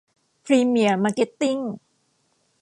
[0.45, 1.57] พรีเมียร์ มาร์เก็ตติ้ง